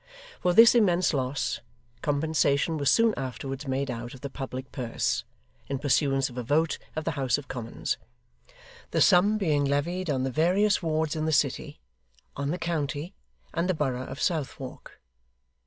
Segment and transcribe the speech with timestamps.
[0.39, 1.59] For this immense loss,
[2.01, 5.25] compensation was soon afterwards made out of the public purse,
[5.67, 7.99] in pursuance of a vote of the House of Commons;
[8.89, 11.79] the sum being levied on the various wards in the city,
[12.35, 13.13] on the county,
[13.53, 14.99] and the borough of Southwark.